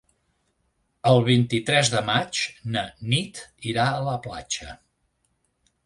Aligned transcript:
El 1.09 1.21
vint-i-tres 1.27 1.93
de 1.97 2.01
maig 2.09 2.41
na 2.77 2.83
Nit 3.13 3.45
irà 3.75 3.87
a 3.91 4.03
la 4.11 4.19
platja. 4.29 4.77